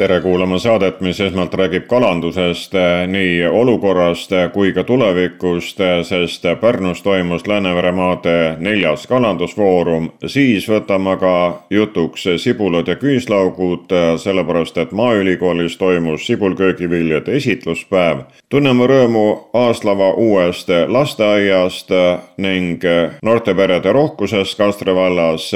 [0.00, 6.00] tere kuulama saadet, mis esmalt räägib kalandusest, eh, nii olukorrast eh, kui ka tulevikust, eh,
[6.08, 10.12] sest Pärnus toimus Läänemeremaade neljas kalandusfoorum.
[10.26, 18.18] siis võtame ka jutuks sibulad ja küüslaugud, sellepärast et Maaülikoolis toimus sibulköögiviljade esitluspäev.
[18.48, 21.88] tunneme rõõmu Aaslava uuest lasteaiast
[22.36, 22.82] ning
[23.22, 25.52] noorteperede rohkusest Kastre vallas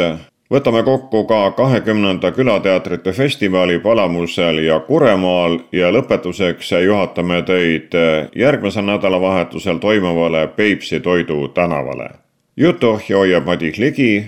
[0.50, 7.96] võtame kokku ka kahekümnenda külateatrite festivali Palamusel ja Kuremaal ja lõpetuseks juhatame teid
[8.36, 12.10] järgmisel nädalavahetusel toimuvale Peipsi Toidu tänavale.
[12.56, 14.24] jutuohja hoiab Madis Ligi,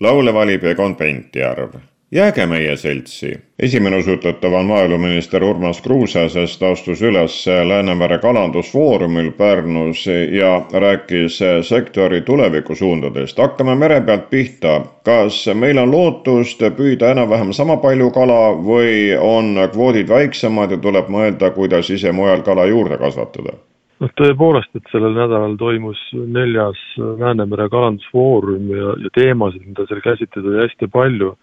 [0.00, 3.40] laule valib Egon Pentjärv jääge meie seltsi.
[3.58, 12.20] esimene usutatav on maaeluminister Urmas Kruuse, sest astus üles Läänemere kalandusfoorumil Pärnus ja rääkis sektori
[12.20, 13.38] tulevikusuundadest.
[13.38, 14.80] hakkame mere pealt pihta.
[15.04, 21.08] kas meil on lootust püüda enam-vähem sama palju kala või on kvoodid väiksemad ja tuleb
[21.08, 23.52] mõelda, kuidas ise mujal kala juurde kasvatada?
[24.00, 30.48] noh, tõepoolest, et sellel nädalal toimus neljas Läänemere kalandusfoorum ja, ja teemasid, mida seal käsitleda
[30.48, 31.36] oli hästi palju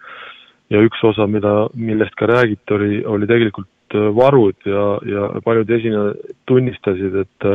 [0.73, 5.69] ja üks osa, mida, millest ka räägiti, oli, oli tegelikult äh, varud ja, ja paljud
[5.77, 7.53] esinejad tunnistasid, et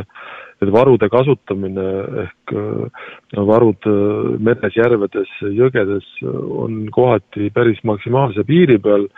[0.63, 1.85] et varude kasutamine
[2.23, 3.07] ehk äh,
[3.51, 9.09] varud äh, meres, järvedes, jõgedes on kohati päris maksimaalse piiri peal,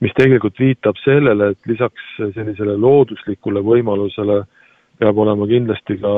[0.00, 2.04] mis tegelikult viitab sellele, et lisaks
[2.36, 4.44] sellisele looduslikule võimalusele
[5.02, 6.10] peab olema kindlasti ka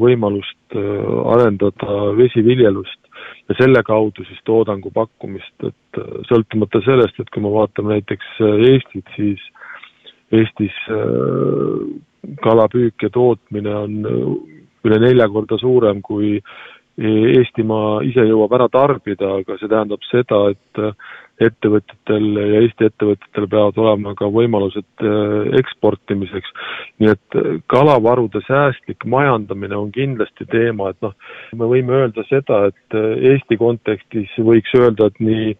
[0.00, 3.07] võimalust arendada vesiviljelust
[3.48, 8.34] ja selle kaudu siis toodangu pakkumist, et äh, sõltumata sellest, et kui me vaatame näiteks
[8.44, 9.44] äh, Eestit, siis
[10.32, 11.86] Eestis äh,
[12.44, 13.94] kalapüük ja tootmine on
[14.84, 16.38] üle nelja korda suurem, kui
[16.98, 20.80] Eestimaa ise jõuab ära tarbida, aga see tähendab seda, et
[21.44, 26.50] ettevõtjatel ja Eesti ettevõtjatel peavad olema ka võimalused äh, eksportimiseks.
[26.98, 31.14] nii et äh, kalavarude säästlik majandamine on kindlasti teema, et noh,
[31.54, 35.54] me võime öelda seda, et äh, Eesti kontekstis võiks öelda, et nii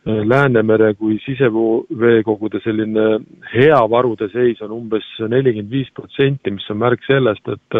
[0.00, 3.18] Läänemere kui siseveekogude selline
[3.52, 7.76] hea varude seis on umbes nelikümmend viis protsenti, mis on märk sellest, et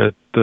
[0.00, 0.40] et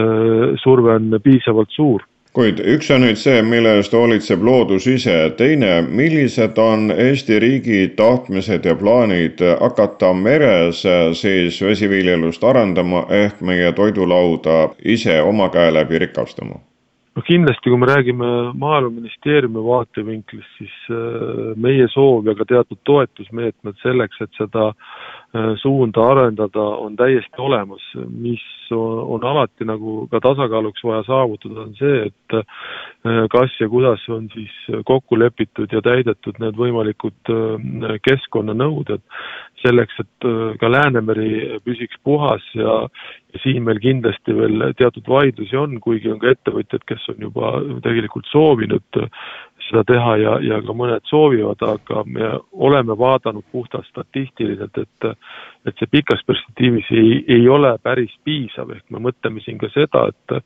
[0.62, 2.06] surve on piisavalt suur
[2.36, 7.82] kuid üks on nüüd see, mille eest hoolitseb loodus ise, teine, millised on Eesti riigi
[7.98, 10.84] tahtmised ja plaanid hakata meres
[11.20, 14.60] siis vesiviljelust arendama ehk meie toidulauda
[14.96, 16.62] ise oma käe läbi rikastama?
[17.16, 23.76] no kindlasti, kui me räägime Maaeluministeeriumi vaatevinklist, siis äh, meie soov ja ka teatud toetusmeetmed
[23.84, 24.72] selleks, et seda
[25.62, 27.82] suunda arendada, on täiesti olemas.
[28.10, 34.04] mis on alati nagu ka tasakaaluks vaja saavutada, on see, et äh, kas ja kuidas
[34.10, 34.52] on siis
[34.86, 37.32] kokku lepitud ja täidetud need võimalikud
[38.08, 39.02] keskkonnanõuded,
[39.62, 40.28] selleks, et
[40.60, 42.88] ka Läänemeri püsiks puhas ja
[43.44, 47.54] siin meil kindlasti veel teatud vaidlusi on, kuigi on ka ettevõtjad, kes on juba
[47.86, 49.02] tegelikult soovinud
[49.72, 55.12] seda teha ja, ja ka mõned soovivad, aga me oleme vaadanud puhtalt statistiliselt, et
[55.70, 60.08] et see pikas perspektiivis ei, ei ole päris piisav, ehk me mõtleme siin ka seda,
[60.10, 60.42] et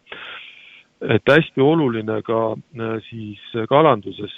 [1.06, 2.42] et hästi oluline ka
[3.10, 4.34] siis kalanduses,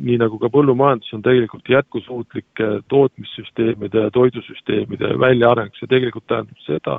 [0.00, 6.98] nii nagu ka põllumajandus, on tegelikult jätkusuutlike tootmissüsteemide ja toidusüsteemide väljaareng, see tegelikult tähendab seda,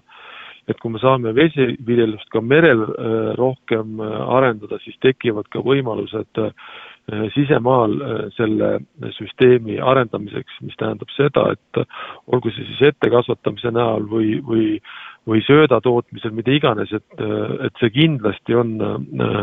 [0.70, 6.42] et kui me saame vesiviljelust ka merel äh, rohkem äh, arendada, siis tekivad ka võimalused
[6.44, 6.54] äh,
[7.34, 7.94] sisemaal
[8.36, 8.80] selle
[9.16, 11.81] süsteemi arendamiseks, mis tähendab seda, et
[12.28, 14.80] olgu see siis ettekasvatamise näol või, või
[15.30, 17.22] või sööda tootmisel, mida iganes, et,
[17.66, 18.78] et see kindlasti on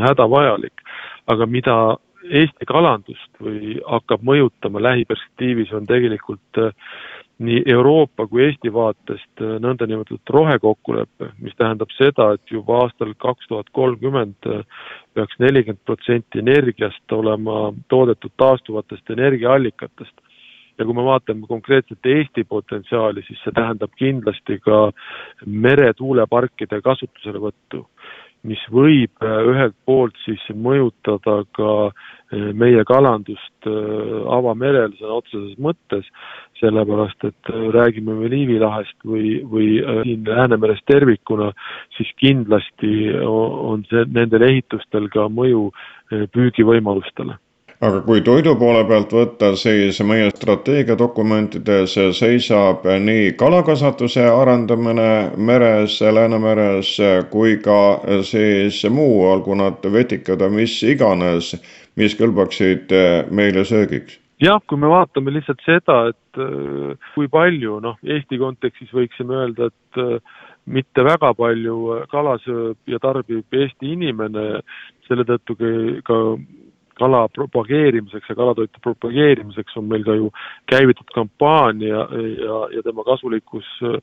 [0.07, 0.83] hädavajalik.
[1.27, 1.77] aga mida
[2.27, 6.59] Eesti kalandust või hakkab mõjutama lähiperspektiivis, on tegelikult
[7.39, 13.71] nii Euroopa kui Eesti vaatest nõndanimetatud rohekokkulepe, mis tähendab seda, et juba aastal kaks tuhat
[13.77, 14.49] kolmkümmend
[15.17, 20.23] peaks nelikümmend protsenti energiast olema toodetud taastuvatest energiaallikatest.
[20.79, 24.81] ja kui me vaatame konkreetselt Eesti potentsiaali, siis see tähendab kindlasti ka
[25.47, 27.87] meretuuleparkide kasutuselevõttu
[28.47, 33.75] mis võib äh, ühelt poolt siis mõjutada ka äh, meie kalandust äh,
[34.37, 36.09] avamerel sõna otseses mõttes,
[36.61, 39.69] sellepärast et räägime me Liivi lahest või, või
[40.03, 41.53] siin Läänemerest tervikuna,
[41.97, 45.69] siis kindlasti on see, nendel ehitustel ka mõju
[46.35, 47.37] püügivõimalustele.
[47.85, 56.95] Aga kui toidu poole pealt võtta, siis meie strateegiadokumentides seisab nii kalakasvatuse arendamine meres, Läänemeres,
[57.29, 61.53] kui ka siis muu, olgu nad vetikad või mis iganes,
[62.01, 62.97] mis kõlbaksid
[63.29, 68.93] meile söögiks jah, kui me vaatame lihtsalt seda, et äh, kui palju, noh, Eesti kontekstis
[68.95, 74.63] võiksime öelda, et äh, mitte väga palju kala sööb ja tarbib Eesti inimene,
[75.07, 75.57] selle tõttu
[76.07, 76.21] ka
[76.97, 80.31] kala propageerimiseks ja kalatoitu propageerimiseks on meil ka ju
[80.73, 82.07] käivitatud kampaania ja,
[82.47, 84.01] ja, ja tema kasulikkus äh,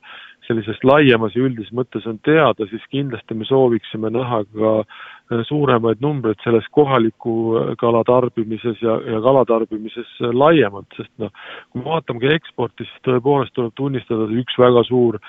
[0.47, 5.01] sellises laiemas ja üldises mõttes on teada, siis kindlasti me sooviksime näha ka äh,
[5.47, 11.33] suuremaid numbreid selles kohaliku äh, kala tarbimises ja, ja kalatarbimises laiemalt, sest noh,
[11.71, 15.19] kui me vaatame ka eksporti, siis tõepoolest tuleb tunnistada, üks väga suur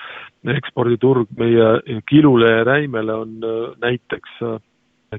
[0.55, 3.35] eksporditurg meie kilule ja räimele on
[3.81, 4.39] näiteks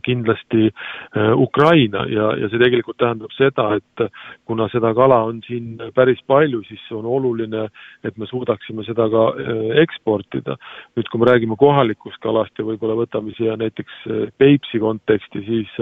[0.04, 4.06] kindlasti äh, Ukraina ja, ja see tegelikult tähendab seda, et
[4.48, 7.66] kuna seda kala on siin päris palju, siis on oluline,
[8.04, 10.56] et me suudaksime seda ka äh, eksportida.
[10.96, 15.78] nüüd, kui me räägime kohalikust kalast ja võib-olla võtame siia näiteks äh, Peipsi konteksti, siis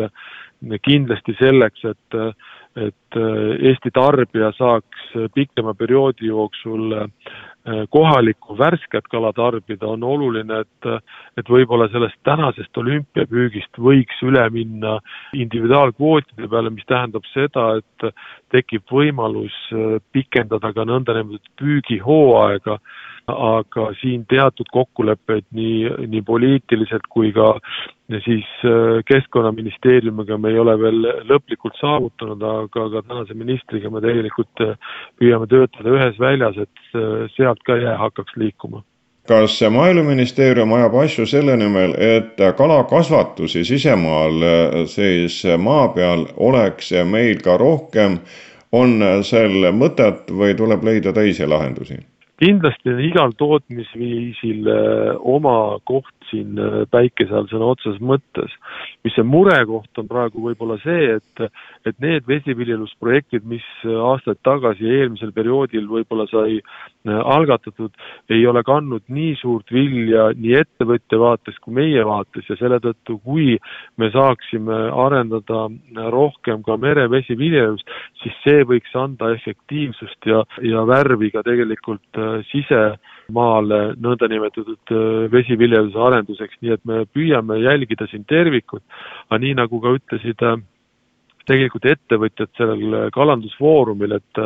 [0.82, 2.20] kindlasti selleks, et
[2.74, 3.16] et
[3.68, 7.53] Eesti tarbija saaks pikema perioodi jooksul Äh,
[7.90, 10.88] kohalikku värsket kala tarbida, on oluline, et
[11.40, 14.98] et võib-olla sellest tänasest olümpiapüügist võiks üle minna
[15.32, 18.12] individuaalkvootide peale, mis tähendab seda, et
[18.54, 22.78] tekib võimalus äh, pikendada ka nõndanimetatud püügihooaega.
[23.24, 27.54] Aga siin teatud kokkuleppeid nii, nii poliitiliselt kui ka
[28.24, 30.98] siis äh, Keskkonnaministeeriumiga me ei ole veel
[31.30, 34.74] lõplikult saavutanud, aga ka tänase ministriga me tegelikult äh,
[35.20, 38.82] püüame töötada ühes väljas, et äh, sealt ka jää hakkaks liikuma
[39.28, 44.42] kas Maaeluministeerium ajab asju selle nimel, et kalakasvatusi sisemaal
[44.86, 48.18] siis maa peal oleks meil ka rohkem,
[48.72, 52.02] on sel mõtet või tuleb leida teisi lahendusi?
[52.42, 58.52] kindlasti on igal tootmisviisil äh, oma koht siin äh, päikese all sõna otseses mõttes.
[59.04, 61.44] mis see murekoht on praegu võib-olla see, et,
[61.84, 67.92] et need vesiviljelusprojektid, mis aastaid tagasi eelmisel perioodil võib-olla sai äh, algatatud,
[68.32, 73.18] ei ole kandnud nii suurt vilja nii ettevõtja vaates kui meie vaates ja selle tõttu,
[73.24, 73.58] kui
[74.00, 75.66] me saaksime arendada
[76.14, 77.88] rohkem ka merevesiviljelust,
[78.22, 86.60] siis see võiks anda efektiivsust ja, ja värvi ka tegelikult sisemaale nõndanimetatud äh, vesiviljeluse arenduseks,
[86.62, 88.82] nii et me püüame jälgida siin tervikut,
[89.28, 90.58] aga nii, nagu ka ütlesid äh,
[91.46, 94.44] tegelikult ettevõtjad sellel kalandusfoorumil, et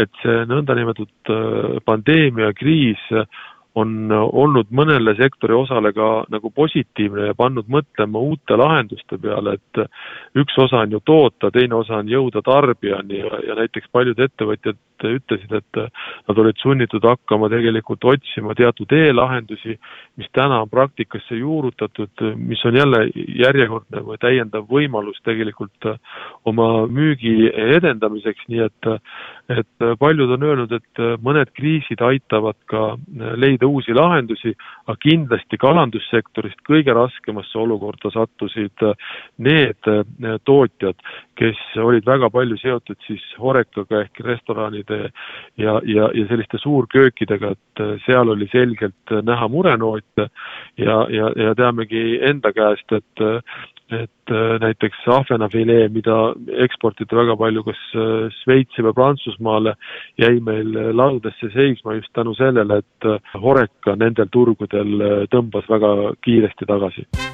[0.00, 3.10] et see nõndanimetatud äh, pandeemiakriis
[3.78, 9.82] on olnud mõnele sektori osale ka nagu positiivne ja pannud mõtlema uute lahenduste peale, et
[10.34, 14.80] üks osa on ju toota, teine osa on jõuda tarbijani ja, ja näiteks paljud ettevõtjad
[15.08, 15.80] ütlesid, et
[16.28, 19.76] nad olid sunnitud hakkama tegelikult otsima teatud e-lahendusi,
[20.20, 25.90] mis täna on praktikasse juurutatud, mis on jälle järjekordne või täiendav võimalus tegelikult
[26.44, 28.90] oma müügi edendamiseks, nii et
[29.50, 32.94] et paljud on öelnud, et mõned kriisid aitavad ka
[33.40, 34.52] leida uusi lahendusi,
[34.86, 38.84] aga kindlasti kalandussektorist kõige raskemasse olukorda sattusid
[39.42, 39.90] need
[40.46, 41.02] tootjad,
[41.40, 45.10] kes olid väga palju seotud siis Horekaga ehk restoranide toiduainete
[45.56, 50.28] ja, ja, ja selliste suurköökidega, et seal oli selgelt näha murenoote
[50.78, 53.26] ja, ja, ja teamegi enda käest, et
[53.90, 54.30] et
[54.62, 56.14] näiteks ahvenafilee, mida
[56.62, 57.80] eksportiti väga palju kas
[58.36, 59.72] Šveitsi või Prantsusmaale,
[60.14, 67.29] jäi meil laudesse seisma just tänu sellele, et Horeca nendel turgudel tõmbas väga kiiresti tagasi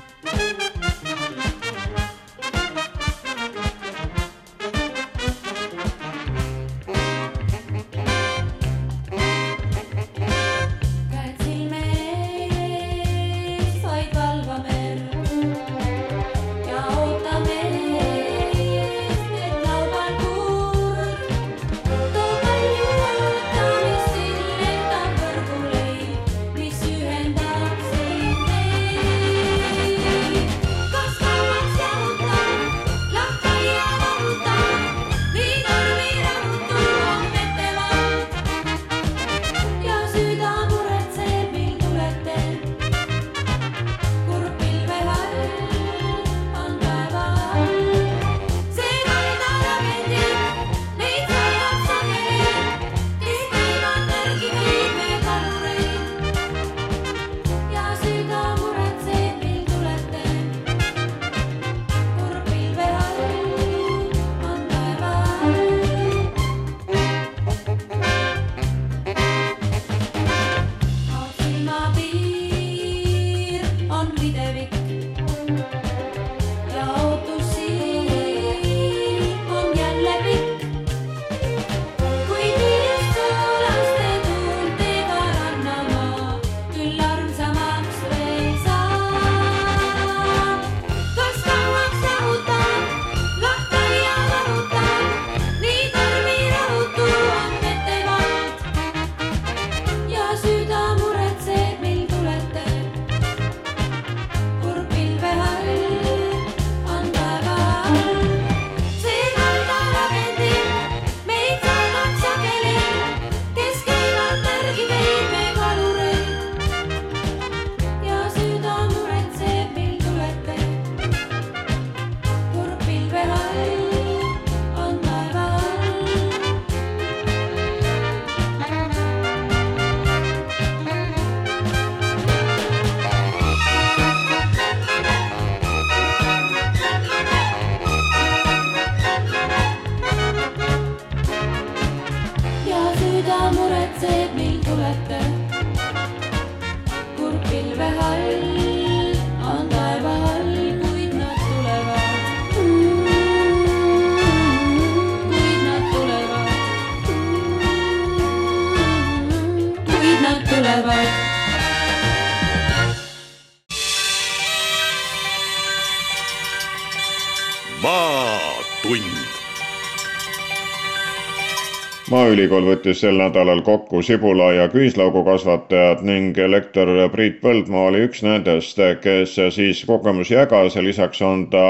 [172.11, 178.23] maaülikool võttis sel nädalal kokku sibula ja küüslaugu kasvatajad ning lektor Priit Põldmaa oli üks
[178.23, 181.65] nendest, kes siis kogemusi jagas ja lisaks on ta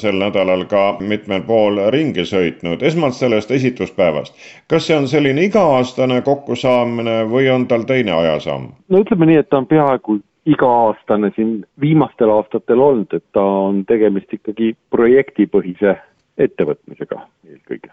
[0.00, 2.82] sel nädalal ka mitmel pool ringi sõitnud.
[2.82, 4.34] esmalt sellest esituspäevast.
[4.68, 8.68] kas see on selline iga-aastane kokkusaamine või on tal teine ajasamm?
[8.88, 13.84] no ütleme nii, et ta on peaaegu iga-aastane siin viimastel aastatel olnud, et ta on
[13.86, 15.96] tegemist ikkagi projektipõhise
[16.38, 17.90] ettevõtmisega eelkõige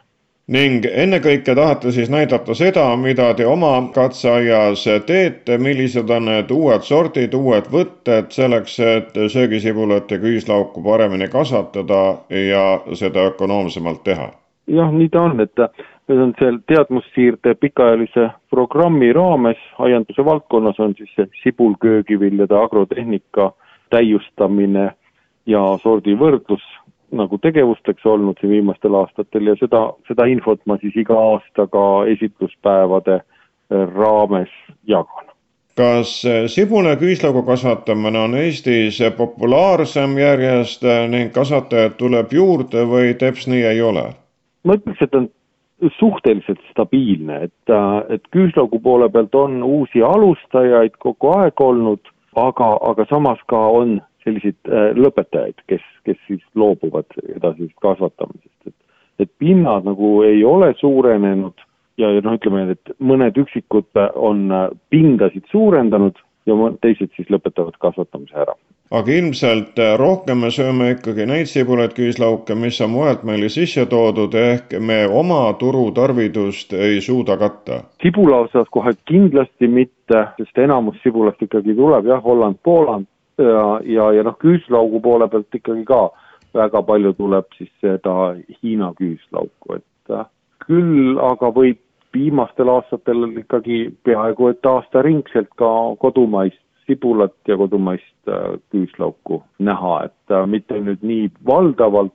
[0.48, 6.88] ning ennekõike tahate siis näidata seda, mida te oma katseaias teete, millised on need uued
[6.88, 14.32] sordid, uued võtted selleks, et söögisibulat ja küüslauku paremini kasvatada ja seda ökonoomsemalt teha?
[14.68, 15.68] jah, nii ta on, et
[16.08, 23.52] need on seal teadmussiirde pikaajalise programmi raames aianduse valdkonnas on siis see sibulköögiviljade agrotehnika
[23.92, 24.90] täiustamine
[25.48, 26.64] ja sordivõrdlus
[27.12, 31.86] nagu tegevusteks olnud siin viimastel aastatel ja seda, seda infot ma siis iga aasta ka
[32.14, 34.52] esitluspäevade äh, raames
[34.88, 35.32] jagan.
[35.78, 43.14] kas äh, sibula küüslaugu kasvatamine on Eestis populaarsem järjest äh, ning kasvatajaid tuleb juurde või
[43.14, 44.10] teps nii ei ole?
[44.64, 45.30] ma ütleks, et on
[46.00, 47.74] suhteliselt stabiilne, et,
[48.10, 52.02] et küüslaugu poole pealt on uusi alustajaid kogu aeg olnud,
[52.36, 58.76] aga, aga samas ka on selliseid äh, lõpetajaid, kes, kes siis loobuvad edasisest kasvatamisest, et
[59.18, 61.66] et pinnad nagu ei ole suurenenud
[61.98, 67.76] ja, ja noh, ütleme, et mõned üksikud on äh, pindasid suurendanud ja teised siis lõpetavad
[67.82, 68.54] kasvatamise ära.
[68.92, 73.86] aga ilmselt äh, rohkem me sööme ikkagi neid sibulaid, küüslauke, mis on mujalt meile sisse
[73.90, 77.82] toodud, ehk me oma turutarvidust ei suuda katta?
[78.04, 84.12] sibula osas kohe kindlasti mitte, sest enamus sibulast ikkagi tuleb jah, Holland, Pooland, ja, ja,
[84.12, 86.08] ja noh, küüslaugu poole pealt ikkagi ka
[86.58, 90.26] väga palju tuleb siis seda Hiina küüslauku, et äh,
[90.66, 91.82] küll aga võib
[92.16, 100.36] viimastel aastatel ikkagi peaaegu et aastaringselt ka kodumaist sibulat ja kodumaist äh, küüslauku näha, et
[100.36, 102.14] äh, mitte nüüd nii valdavalt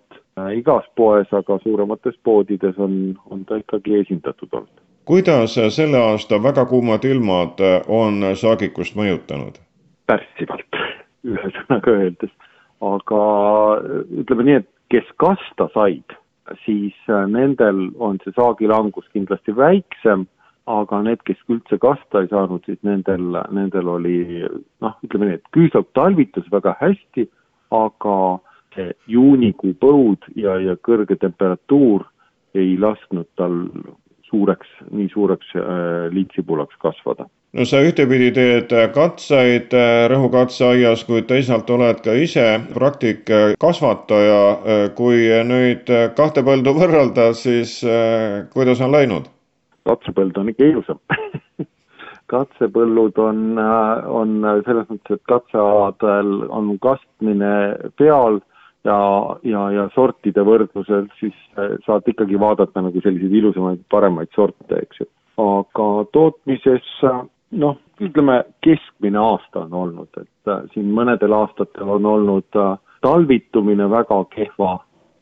[0.57, 2.95] igas poes, aga suuremates poodides on,
[3.31, 4.81] on ta ikkagi esindatud olnud.
[5.05, 9.61] kuidas selle aasta väga kuumad ilmad on saagikust mõjutanud?
[10.09, 10.81] pärssivalt
[11.27, 12.33] ühesõnaga öeldes.
[12.83, 13.23] aga
[14.19, 16.17] ütleme nii, et kes kasta said,
[16.65, 20.27] siis äh, nendel on see saagilangus kindlasti väiksem,
[20.67, 24.17] aga need, kes üldse kasta ei saanud, siis nendel, nendel oli
[24.83, 27.29] noh, ütleme nii, et küüslauk talvitas väga hästi,
[27.75, 28.17] aga
[28.75, 32.07] see juunikuu põud ja, ja kõrge temperatuur
[32.59, 33.57] ei lasknud tal
[34.33, 41.71] suureks, nii suureks äh, liitsibulaks kasvada no sa ühtepidi teed katseid äh, rõhukatseaias, kuid teisalt
[41.73, 44.41] oled ka ise praktikkasvataja.
[44.53, 49.31] Äh, kui nüüd kahte põldu võrrelda, siis äh, kuidas on läinud?
[49.83, 50.99] katsepõld on ikka ilusam
[52.33, 57.51] katsepõllud on, on selles mõttes, et katsealadel on kastmine
[57.99, 58.39] peal
[58.85, 58.99] ja,
[59.43, 61.37] ja, ja sortide võrdlusel siis
[61.87, 65.09] saad ikkagi vaadata nagu selliseid ilusamaid, paremaid sorte, eks ju.
[65.43, 66.89] aga tootmises
[67.53, 72.59] noh, ütleme keskmine aasta on olnud, et äh, siin mõnedel aastatel on olnud
[73.03, 74.79] talvitumine väga kehva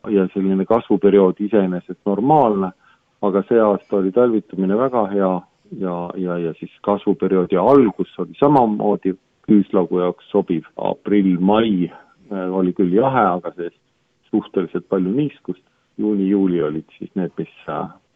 [0.09, 2.71] ja selline kasvuperiood iseenesest normaalne,
[3.21, 5.33] aga see aasta oli talvitumine väga hea
[5.79, 9.13] ja, ja, ja siis kasvuperioodi algus oli samamoodi
[9.49, 11.91] küüslaugu jaoks sobiv, aprill-mai
[12.31, 13.79] oli küll jahe, aga seest
[14.31, 15.63] suhteliselt palju niiskust,
[15.99, 17.51] juuni-juuli olid siis need, mis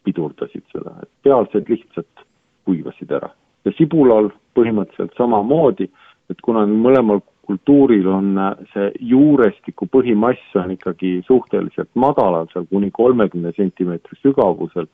[0.08, 2.26] pidurdasid seda, et pealsed lihtsalt
[2.66, 3.34] kuivasid ära
[3.66, 5.88] ja sibulal põhimõtteliselt samamoodi,
[6.30, 12.90] et kuna mõlemal kultuuril on äh, see juurestiku põhimass on ikkagi suhteliselt madalal, seal kuni
[12.94, 14.88] kolmekümne sentimeetri sügavusel,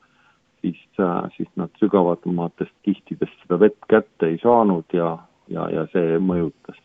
[0.63, 5.13] siis, äh, siis nad sügavamatest kihtidest seda vett kätte ei saanud ja,
[5.51, 6.79] ja, ja see mõjutas.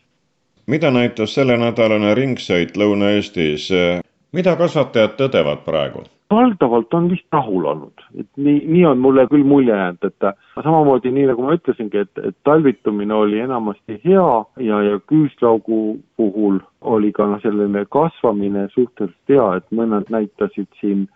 [0.67, 3.71] Mida näitas sellenädalane ringsõit Lõuna-Eestis,
[4.35, 6.03] mida kasvatajad tõdevad praegu?
[6.29, 10.25] valdavalt on vist rahul olnud, et nii, nii on mulle küll mulje jäänud, et
[10.63, 14.25] samamoodi nii, nagu ma ütlesingi, et, et talvitumine oli enamasti hea
[14.67, 15.79] ja, ja küüslaugu
[16.19, 21.07] puhul oli ka noh, selline kasvamine suhteliselt hea, et mõned näitasid siin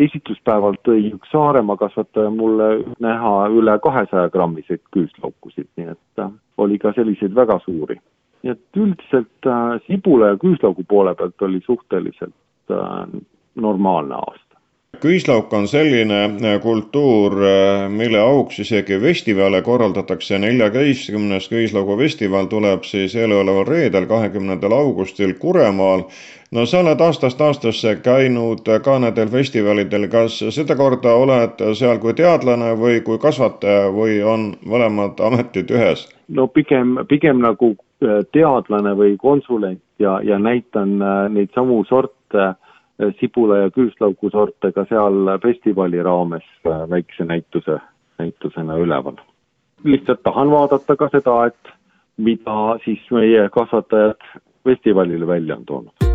[0.00, 2.70] esitluspäeval tõi üks Saaremaa kasvataja mulle
[3.04, 8.00] näha üle kahesaja grammiseid küüslaukusid, nii et äh, oli ka selliseid väga suuri.
[8.44, 12.34] Nii et üldiselt äh, sibula ja küüslaugu poole pealt oli suhteliselt
[12.70, 13.20] äh,
[13.54, 14.44] normaalne aasta.
[15.00, 22.84] Küüslauk on selline äh, kultuur, äh, mille auks isegi festivale korraldatakse, neljateistkümnes küüslaugu festival tuleb
[22.88, 26.04] siis eeloleval reedel, kahekümnendal augustil Kuremaal.
[26.54, 32.74] No sa oled aastast aastasse käinud ka nendel festivalidel, kas sedakorda oled seal kui teadlane
[32.78, 36.06] või kui kasvataja või on mõlemad ametid ühes?
[36.28, 37.74] no pigem, pigem nagu
[38.32, 44.72] teadlane või konsulent ja, ja näitan äh, neid samu sorte, äh, sibula ja küüslaugu sorte
[44.72, 47.78] ka seal festivali raames väikse näituse,
[48.18, 49.16] näitusena üleval.
[49.84, 51.74] lihtsalt tahan vaadata ka seda, et
[52.16, 54.28] mida siis meie kasvatajad
[54.64, 56.13] festivalile välja on toonud.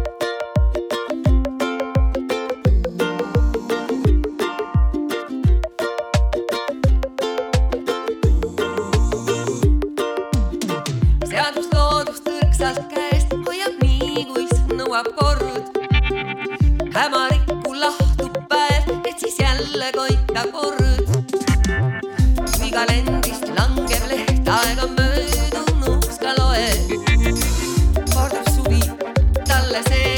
[15.00, 15.78] Nõuab kord.
[16.94, 20.80] hämarikku lahtub päev, et siis jälle koita kord.
[22.58, 26.92] kui kalendrist langeb leht, aeg on möödunuks ka loeb.
[28.14, 28.84] kordab suvi,
[29.48, 30.09] talle see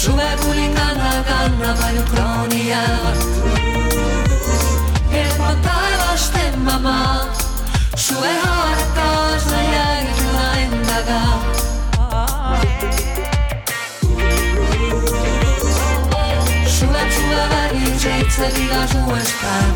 [0.00, 2.82] Sube pulitana, ganna, baino kronia
[5.22, 6.98] Epa taivasten mama
[7.96, 9.08] Sube harta,
[9.48, 11.22] saia gitua endaga
[16.76, 19.74] Sube txua bari, jeitze bila zuen espan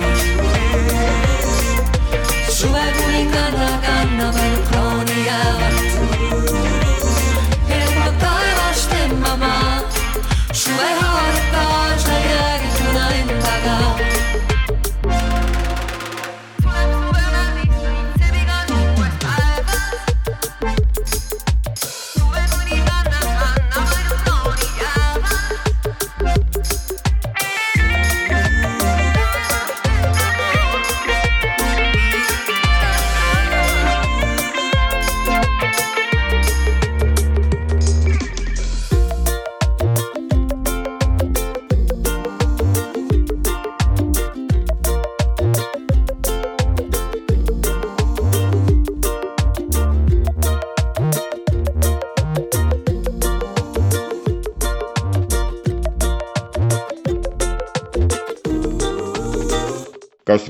[2.58, 3.53] Sube pulitana,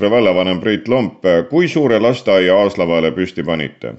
[0.05, 3.95] Kastre vallavanem Priit Lomp, kui suure lasteaia Aaslavale püsti panite?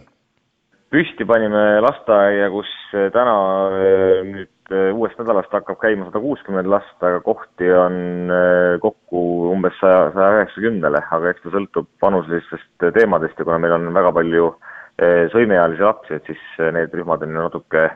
[0.94, 2.68] püsti panime lasteaia, kus
[3.10, 3.34] täna
[3.74, 7.98] eh, nüüd eh, uuest nädalast hakkab käima sada kuuskümmend last, aga kohti on
[8.30, 13.74] eh, kokku umbes saja, saja üheksakümnele, aga eks ta sõltub vanuselistest teemadest ja kuna meil
[13.80, 14.54] on väga palju
[15.34, 16.46] sõimeealisi lapsi, et siis
[16.78, 17.88] need rühmad on ju natuke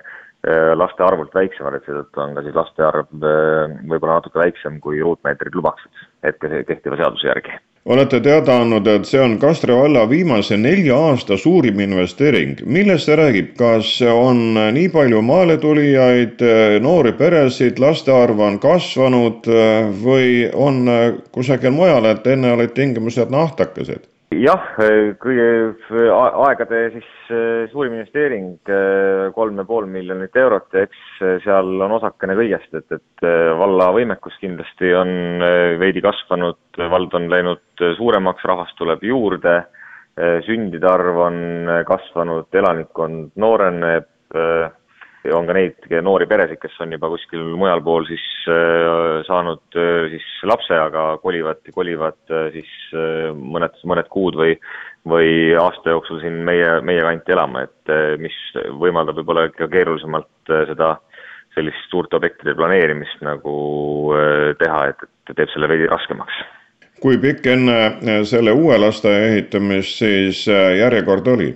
[0.82, 5.54] laste arvult väiksemad, et seetõttu on ka siis laste arv võib-olla natuke väiksem, kui ruutmeetrid
[5.54, 10.98] lubaksid hetke kehtiva seaduse järgi olete teada andnud, et see on Kastre valla viimase nelja
[11.10, 12.58] aasta suurim investeering.
[12.66, 16.44] millest see räägib, kas on nii palju maale tulijaid,
[16.80, 19.48] noori peresid, laste arv on kasvanud
[20.04, 20.84] või on
[21.32, 24.09] kusagil mujal, et enne olid tingimused nahtakesed?
[24.36, 24.66] Jah,
[25.20, 25.46] kõige
[26.46, 27.08] aegade siis
[27.72, 28.52] suurim investeering,
[29.34, 31.02] kolm ja pool miljonit eurot ja eks
[31.44, 33.26] seal on osakene kõigest, et, et
[33.58, 35.42] valla võimekus kindlasti on
[35.82, 39.60] veidi kasvanud, vald on läinud suuremaks, rahvast tuleb juurde,
[40.46, 41.40] sündide arv on
[41.88, 44.08] kasvanud, elanikkond nooreneb,
[45.28, 50.08] on ka neid noori peresid, kes on juba kuskil mujal pool siis äh, saanud äh,
[50.14, 52.70] siis lapse, aga kolivad, kolivad äh, siis
[53.36, 54.54] mõned, mõned kuud või,
[55.08, 58.36] või aasta jooksul siin meie, meie kanti elama, et mis
[58.80, 60.94] võimaldab võib-olla ikka keerulisemalt seda
[61.54, 63.54] sellist suurte objektide planeerimist nagu
[64.60, 66.44] teha, et, et teeb selle veidi raskemaks
[67.00, 71.48] kui pikk enne selle uue lasteaia ehitamist siis järjekord oli?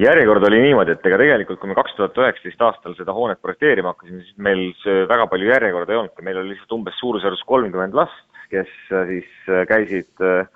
[0.00, 3.92] Järjekord oli niimoodi, et ega tegelikult, kui me kaks tuhat üheksateist aastal seda hoonet projekteerima
[3.92, 4.62] hakkasime, siis meil
[5.10, 9.28] väga palju järjekorda ei olnudki, meil oli lihtsalt umbes suurusjärgus kolmkümmend last, kes äh, siis
[9.48, 10.48] äh, käisid äh,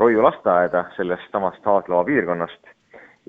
[0.00, 2.72] Roiu lasteaeda sellest samast Haaslava piirkonnast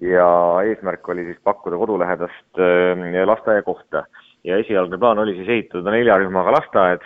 [0.02, 0.30] ja
[0.66, 2.62] eesmärk oli siis pakkuda kodulähedast
[3.30, 4.04] lasteaiakohta.
[4.44, 7.06] ja esialgne plaan oli siis ehitada nelja rühmaga lasteaed,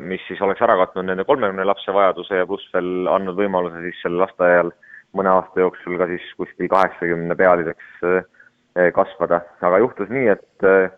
[0.00, 4.00] mis siis oleks ära katnud nende kolmekümne lapse vajaduse ja pluss veel andnud võimaluse siis
[4.00, 4.72] sel lasteaial
[5.16, 10.90] mõne aasta jooksul ka siis kuskil kaheksakümne pealiseks eh, kasvada, aga juhtus nii, et eh,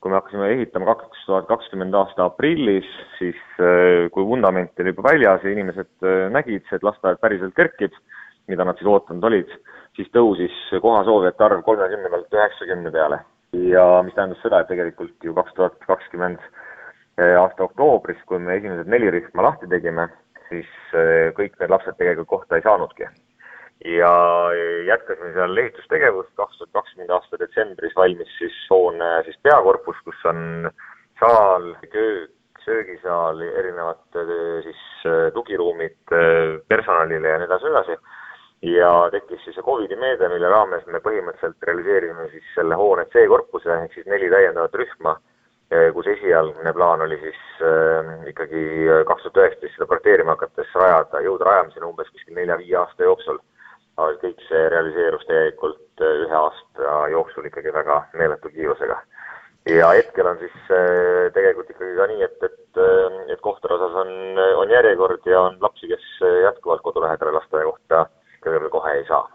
[0.00, 5.08] kui me hakkasime ehitama kaks tuhat kakskümmend aasta aprillis, siis eh, kui vundament oli juba
[5.10, 7.96] väljas ja inimesed nägid, et lasteaed päriselt kerkib,
[8.48, 9.50] mida nad siis ootanud olid,
[9.98, 13.20] siis tõusis koha soovijate arv kolmekümne pealt üheksakümne peale.
[13.52, 16.40] ja mis tähendas seda, et tegelikult ju kaks tuhat kakskümmend
[17.18, 20.04] aasta oktoobris, kui me esimesed neli rühma lahti tegime,
[20.50, 20.68] siis
[21.36, 23.08] kõik need lapsed tegelikult kohta ei saanudki
[23.84, 24.12] ja
[24.86, 30.70] jätkasime seal ehitustegevust, kaks tuhat kakskümmend aasta detsembris valmis siis hoone siis peakorpus, kus on
[31.20, 32.32] saal, köök,
[32.64, 34.18] söögisaal, erinevad
[34.66, 34.82] siis
[35.34, 36.14] tugiruumid
[36.68, 37.96] personalile ja nii edasi, nii edasi.
[38.74, 43.70] ja tekkis siis see Covidi meede, mille raames me põhimõtteliselt realiseerime siis selle hoone C-korpuse
[43.84, 45.14] ehk siis neli täiendavat rühma,
[45.94, 48.62] kus esialgne plaan oli siis äh, ikkagi
[49.06, 53.38] kaks tuhat üheksateist seda projekteerima hakates rajada, jõuda rajamiseni umbes kuskil nelja-viie aasta jooksul
[53.98, 58.98] aga kõik see realiseerus tegelikult äh, ühe aasta jooksul ikkagi väga meeletu kiirusega.
[59.68, 63.98] ja hetkel on siis äh, tegelikult ikkagi ka nii, et, et, äh, et kohtade osas
[64.04, 64.12] on,
[64.62, 66.06] on järjekord ja on lapsi, kes
[66.44, 68.06] jätkuvalt kodulähedale lasteaiakohta
[68.70, 69.26] kohe ei saa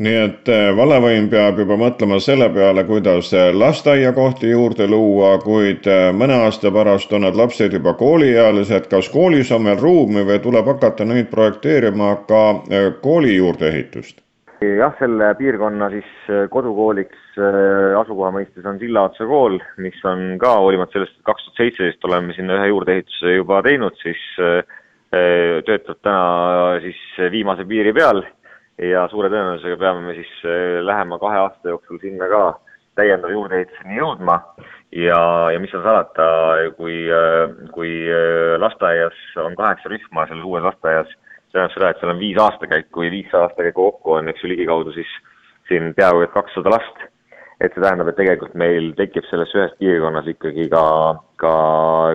[0.00, 5.86] nii et eh, vallavõim peab juba mõtlema selle peale, kuidas eh, lasteaiakohti juurde luua, kuid
[5.90, 8.88] eh, mõne aasta pärast on need lapsed juba kooliealised.
[8.90, 12.42] kas koolis on veel ruumi või tuleb hakata nüüd projekteerima ka
[13.04, 14.24] kooli juurdeehitust?
[14.60, 16.08] jah, selle piirkonna siis
[16.52, 17.38] kodukooliks
[18.00, 22.36] asukoha mõistes on Sillaotsa kool, mis on ka hoolimata sellest, et kaks tuhat seitseteist oleme
[22.36, 24.20] sinna ühe juurdeehituse juba teinud, siis
[25.10, 27.00] töötab täna siis
[27.32, 28.20] viimase piiri peal
[28.80, 32.42] ja suure tõenäosusega peame me siis äh, lähema kahe aasta jooksul sinna ka
[32.98, 34.36] täiendava juurdeehituseni jõudma
[34.96, 35.20] ja,
[35.52, 36.28] ja mis seal salata,
[36.78, 41.12] kui, äh, kui äh, lasteaias on kaheksa rühma selles uues lasteaias,
[41.50, 44.52] see tähendab seda, et seal on viis aastakäiku ja viis aastakäiku kokku on, eks ju,
[44.54, 45.14] ligikaudu siis
[45.68, 47.08] siin peaaegu et kakssada last.
[47.60, 50.84] et see tähendab, et tegelikult meil tekib selles ühes piirkonnas ikkagi ka,
[51.36, 51.50] ka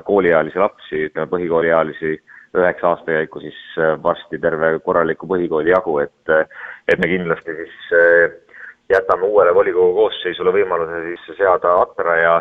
[0.08, 2.16] kooliealisi lapsi, ütleme põhikooliealisi
[2.62, 6.46] üheksa aastakäiku siis äh, varsti terve korraliku põhikooli jagu, et äh,
[6.92, 8.36] et me kindlasti siis äh,
[8.90, 12.36] jätame uuele volikogu koosseisule võimaluse siis seada atra ja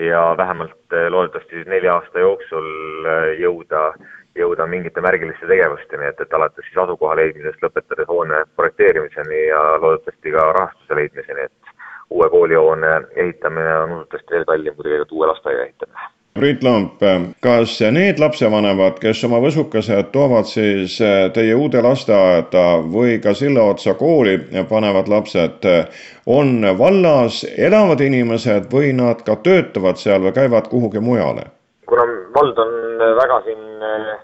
[0.00, 2.68] ja vähemalt loodetavasti siis nelja aasta jooksul
[3.38, 3.82] jõuda,
[4.40, 10.32] jõuda mingite märgiliste tegevusteni, et, et alates siis asukoha leidmisest, lõpetades hoone projekteerimiseni ja loodetavasti
[10.32, 11.76] ka rahastuse leidmiseni, et
[12.08, 12.94] uue koolihoone
[13.26, 17.02] ehitamine on usutavasti veel kallim kui tegelikult uue lasteaia ehitamine Priit Lamp,
[17.44, 22.62] kas need lapsevanemad, kes oma võsukesed toovad siis eh, teie uude lasteaeda
[22.94, 24.38] või ka Sillaotsa kooli
[24.70, 25.68] panevad lapsed,
[26.26, 31.50] on vallas elavad inimesed või nad ka töötavad seal või käivad kuhugi mujale?
[31.92, 32.72] kuna vald on
[33.18, 33.71] väga siin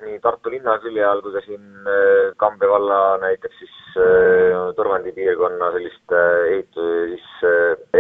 [0.03, 5.13] nii Tartu linna külje all kui ka siin eh, Kambja valla näiteks siis eh, Tõrvandi
[5.17, 7.47] piirkonna selliste ehitus, siis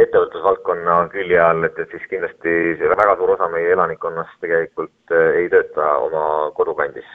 [0.03, 5.95] ettevõtlusvaldkonna külje all, et, et siis kindlasti väga suur osa meie elanikkonnast tegelikult ei tööta
[6.07, 6.27] oma
[6.59, 7.09] kodukandis.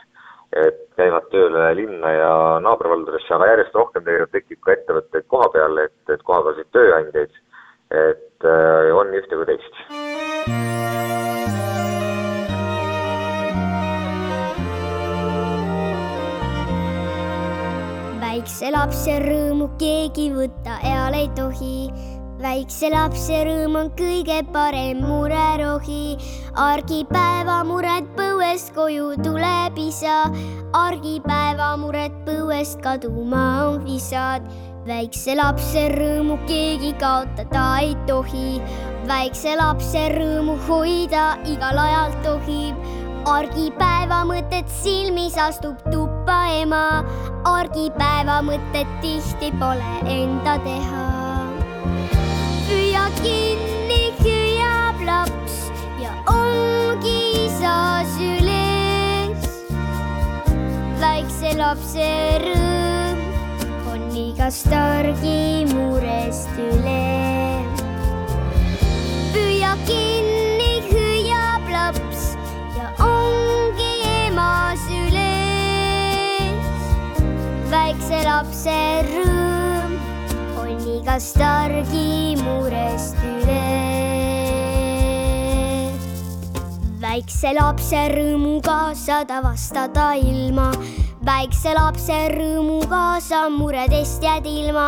[0.54, 5.82] et käivad tööle linna ja naabervaldadesse, aga järjest rohkem tegelikult tekib ka ettevõtteid koha peal,
[5.82, 7.42] et, et kohapealseid tööandjaid,
[8.04, 8.50] et
[8.94, 10.03] on nii ühte kui teist.
[18.44, 21.88] Väikse lapse rõõmu keegi võtta eal ei tohi.
[22.44, 26.18] väikse lapse rõõm on kõige parem murerohi.
[26.60, 30.28] argipäeva mured põuest koju tuleb isa,
[30.76, 34.44] argipäeva mured põuest kaduma on visad
[34.86, 38.60] väikse lapse rõõmu keegi kaotada ei tohi.
[39.08, 42.76] väikse lapse rõõmu hoida igal ajal tohib
[43.26, 47.06] argipäeva mõtet silmis astub tuppa juba ema,
[47.46, 51.04] argipäeva mõtet tihti pole enda teha.
[52.68, 55.70] püüa kinni hüüab laps
[56.02, 59.46] ja ongi isa süles.
[61.00, 62.10] väikse lapse
[62.46, 63.20] rõõm
[63.94, 67.10] on igast argi murest üle.
[69.36, 70.43] püüa kinni
[78.34, 79.92] lapse rõõm
[80.58, 83.58] on igast argi murest üle
[87.04, 90.72] väikse lapse rõõmuga saad avastada ilma,
[91.28, 94.88] väikse lapse rõõmuga sa muredest jääd ilma.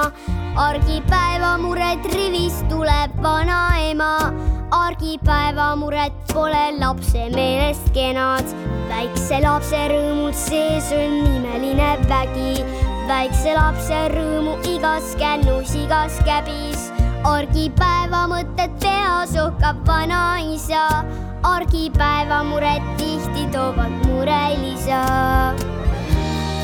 [0.57, 4.31] argipäeva mured rivist tuleb vanaema,
[4.71, 8.57] argipäeva mured pole lapse meelest kenad.
[8.89, 16.89] väikse lapse rõõmul sees on imeline vägi, väikse lapse rõõmu igas kännus, igas käbis
[17.25, 21.03] argipäeva mõtted peas ohkab vanaisa
[21.45, 25.01] argipäeva mured tihti toovad murelisa.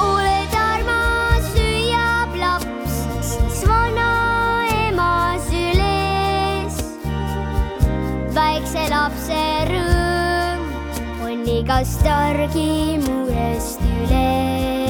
[0.01, 2.97] oled armas, hüüab laps,
[3.30, 6.82] siis vanaema süles.
[8.38, 10.69] väikse lapse rõõm
[11.30, 14.81] on igast argi murest üle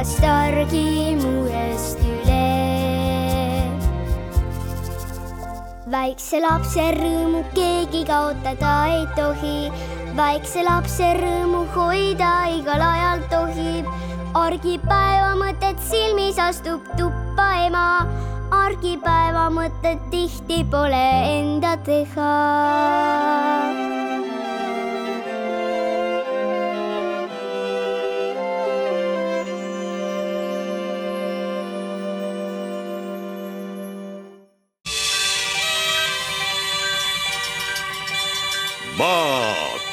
[0.00, 2.46] on igast argi murest üle.
[5.90, 9.70] väikse lapse rõõmu keegi kaotada ei tohi,
[10.16, 13.86] väikse lapse rõõmu hoida igal ajal tohib.
[14.34, 18.06] argipäeva mõtet silmis astub tuppa ema,
[18.50, 23.89] argipäeva mõtet tihti pole enda teha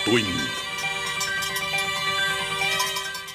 [0.08, 0.48] maatund.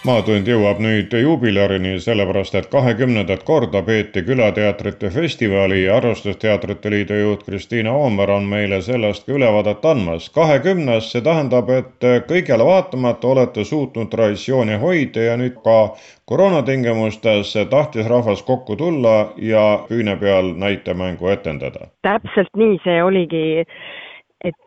[0.04, 7.44] maatund jõuab nüüd juubilärini, sellepärast et kahekümnendat korda peeti Külateatrite festivali ja Arvustusteatrite Liidu juht
[7.44, 10.30] Kristiina Oomer on meile sellest ka ülevaadet andmas.
[10.30, 18.08] kahekümnes, see tähendab, et kõigele vaatamata olete suutnud traditsiooni hoida ja nüüd ka koroonatingimustes tahtis
[18.08, 21.92] rahvas kokku tulla ja püüne peal näitemängu etendada.
[22.02, 23.66] täpselt nii see oligi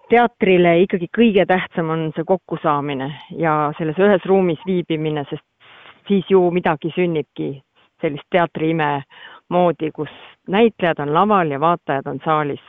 [0.10, 5.46] teatrile ikkagi kõige tähtsam on see kokkusaamine ja selles ühes ruumis viibimine, sest
[6.08, 7.52] siis ju midagi sünnibki,
[8.02, 9.04] sellist teatriime
[9.50, 10.12] moodi, kus
[10.48, 12.62] näitlejad on laval ja vaatajad on saalis.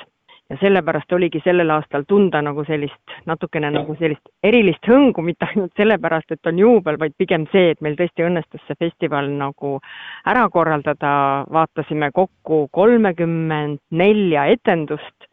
[0.50, 5.72] ja sellepärast oligi sellel aastal tunda nagu sellist, natukene nagu sellist erilist hõngu, mitte ainult
[5.76, 9.80] sellepärast, et on juubel, vaid pigem see, et meil tõesti õnnestus see festival nagu
[10.24, 11.10] ära korraldada,
[11.50, 15.25] vaatasime kokku kolmekümmend nelja etendust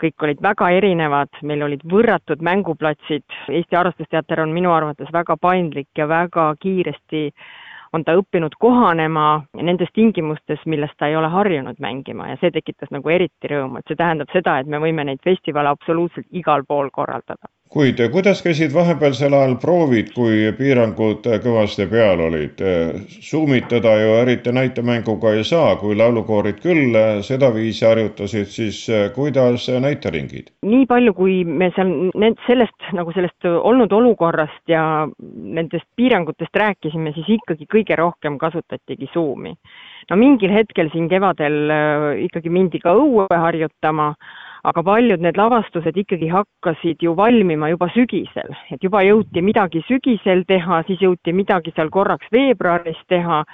[0.00, 5.88] kõik olid väga erinevad, meil olid võrratud mänguplatsid, Eesti Harrastusteater on minu arvates väga paindlik
[5.98, 7.28] ja väga kiiresti
[7.92, 12.92] on ta õppinud kohanema nendes tingimustes, milles ta ei ole harjunud mängima ja see tekitas
[12.94, 16.92] nagu eriti rõõmu, et see tähendab seda, et me võime neid festivale absoluutselt igal pool
[16.94, 22.58] korraldada kuid kuidas käisid vahepealsel ajal proovid, kui piirangud kõvasti peal olid?
[23.22, 28.82] Zoomitada ju eriti näitemänguga ei saa, kui laulukoorid küll sedaviisi harjutasid, siis
[29.14, 30.50] kuidas näiteringid?
[30.66, 37.14] nii palju, kui me seal need, sellest nagu sellest olnud olukorrast ja nendest piirangutest rääkisime,
[37.14, 39.54] siis ikkagi kõige rohkem kasutatigi Zoomi.
[40.10, 41.70] no mingil hetkel siin kevadel
[42.26, 44.16] ikkagi mindi ka õue harjutama
[44.68, 50.44] aga paljud need lavastused ikkagi hakkasid ju valmima juba sügisel, et juba jõuti midagi sügisel
[50.48, 53.44] teha, siis jõuti midagi seal korraks veebruaris teha.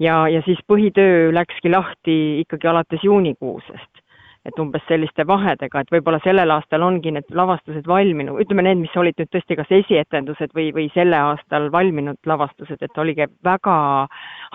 [0.00, 4.06] Ja, ja siis põhitöö läkski lahti ikkagi alates juunikuusest.
[4.40, 8.94] et umbes selliste vahedega, et võib-olla sellel aastal ongi need lavastused valminud, ütleme need, mis
[8.96, 13.74] olid nüüd tõesti kas esietendused või, või selle aastal valminud lavastused, et oligi väga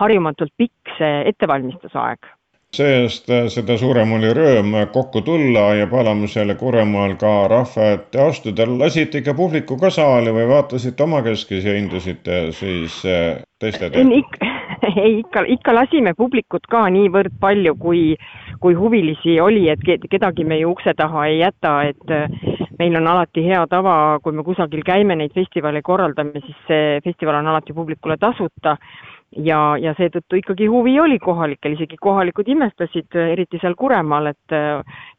[0.02, 2.34] harjumatult pikk see ettevalmistusaeg
[2.74, 8.20] see-eest äh, seda suurem oli rõõm kokku tulla ja Palamusel ja Kuremaal ka rahva ette
[8.20, 8.66] astuda.
[8.66, 14.12] lasite ikka publiku ka saali või vaatasite omakeskis ja hindasite siis äh, teiste teed?
[14.96, 18.02] ei, ikka, ikka lasime publikut ka niivõrd palju, kui,
[18.60, 22.28] kui huvilisi oli, et kedagi me ju ukse taha ei jäta, et äh,
[22.78, 27.40] meil on alati hea tava, kui me kusagil käime neid festivale korraldame, siis see festival
[27.40, 28.76] on alati publikule tasuta
[29.36, 34.56] ja, ja seetõttu ikkagi huvi oli kohalikel, isegi kohalikud imestasid, eriti seal Kuremaal, et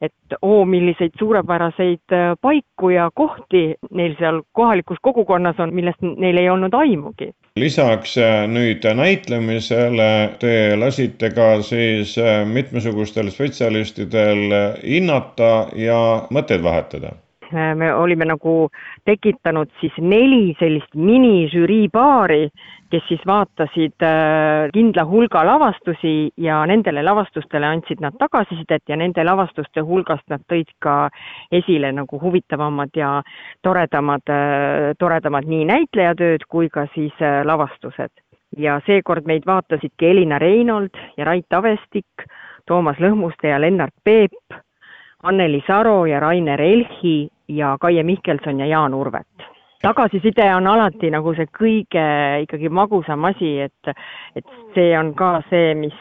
[0.01, 6.49] et oo, milliseid suurepäraseid paiku ja kohti neil seal kohalikus kogukonnas on, millest neil ei
[6.49, 7.31] olnud aimugi.
[7.55, 8.17] lisaks
[8.47, 12.15] nüüd näitlemisele te lasite ka siis
[12.45, 14.43] mitmesugustel spetsialistidel
[14.83, 17.15] hinnata ja mõtteid vahetada
[17.51, 18.69] me olime nagu
[19.05, 22.49] tekitanud siis neli sellist minižürii paari,
[22.91, 29.23] kes siis vaatasid äh, kindla hulga lavastusi ja nendele lavastustele andsid nad tagasisidet ja nende
[29.27, 31.09] lavastuste hulgast nad tõid ka
[31.51, 33.17] esile nagu huvitavamad ja
[33.63, 38.13] toredamad, äh, toredamad nii näitlejatööd kui ka siis äh, lavastused.
[38.57, 42.23] ja seekord meid vaatasidki Elina Reinold ja Rait Avestik,
[42.65, 44.55] Toomas Lõhmuste ja Lennart Peep,
[45.23, 49.46] Anneli Saro ja Rainer Elhi ja Kaie Mihkelson ja Jaan Urvet.
[49.81, 52.03] Tagasiside on alati nagu see kõige
[52.43, 53.95] ikkagi magusam asi, et,
[54.35, 55.97] et see on ka see, mis,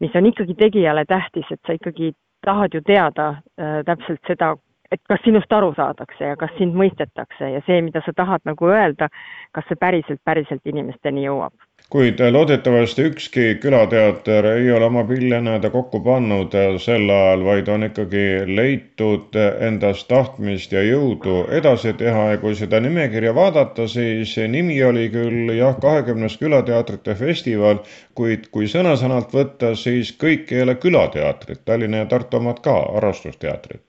[0.00, 2.12] mis on ikkagi tegijale tähtis, et sa ikkagi
[2.44, 3.28] tahad ju teada
[3.60, 4.54] äh, täpselt seda,
[4.92, 8.72] et kas sinust aru saadakse ja kas sind mõistetakse ja see, mida sa tahad nagu
[8.72, 9.08] öelda,
[9.52, 11.54] kas see päriselt, päriselt inimesteni jõuab
[11.92, 17.84] kuid loodetavasti ükski külateater ei ole oma pille nii-öelda kokku pannud sel ajal, vaid on
[17.84, 19.36] ikkagi leitud
[19.68, 22.24] endast tahtmist ja jõudu edasi teha.
[22.32, 27.84] Ja kui seda nimekirja vaadata, siis nimi oli küll jah, kahekümnes külateatrite festival,
[28.16, 33.84] kuid kui sõna-sõnalt võtta, siis kõik ei ole külateatrid, Tallinna ja Tartu omad ka, harrastusteatrid.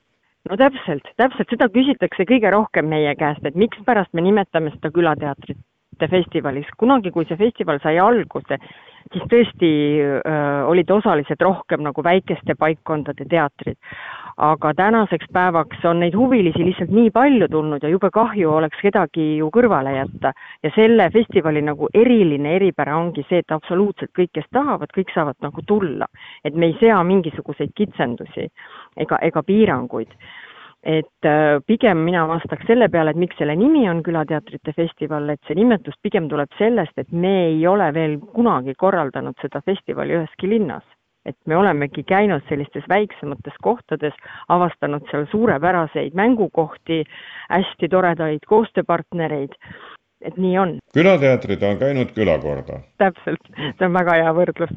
[0.51, 1.55] No täpselt, täpselt.
[1.55, 5.63] Seda küsitakse kõige rohkem meie käest, et mikspärast me nimetame seda külateatrit
[6.09, 6.67] festivalis.
[6.77, 8.57] kunagi, kui see festival sai alguse,
[9.11, 9.69] siis tõesti
[10.01, 13.77] öö, olid osalised rohkem nagu väikeste paikkondade teatrid.
[14.37, 19.37] aga tänaseks päevaks on neid huvilisi lihtsalt nii palju tulnud ja jube kahju oleks kedagi
[19.37, 20.33] ju kõrvale jätta.
[20.63, 25.35] ja selle festivali nagu eriline eripära ongi see, et absoluutselt kõik, kes tahavad, kõik saavad
[25.41, 26.07] nagu tulla.
[26.43, 28.49] et me ei sea mingisuguseid kitsendusi
[28.97, 30.09] ega, ega piiranguid
[30.83, 35.39] et äh, pigem mina vastaks selle peale, et miks selle nimi on Külateatrite festival, et
[35.47, 40.51] see nimetus pigem tuleb sellest, et me ei ole veel kunagi korraldanud seda festivali üheski
[40.51, 40.83] linnas.
[41.23, 44.15] et me olemegi käinud sellistes väiksemates kohtades,
[44.51, 46.97] avastanud seal suurepäraseid mängukohti,
[47.47, 49.55] hästi toredaid koostööpartnereid
[50.23, 50.77] et nii on.
[50.93, 52.79] külateatrid on käinud külakorda.
[52.97, 54.73] täpselt, see on väga hea võrdlus.